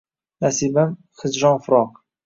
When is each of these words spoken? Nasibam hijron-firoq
Nasibam 0.43 0.89
hijron-firoq 1.23 1.91